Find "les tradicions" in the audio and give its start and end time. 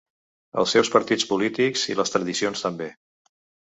2.03-2.69